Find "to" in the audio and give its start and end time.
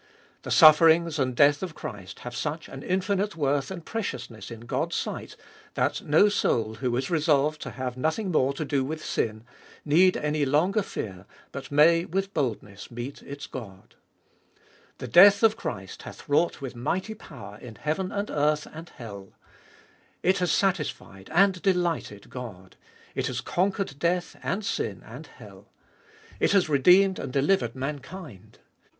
7.61-7.69, 8.53-8.65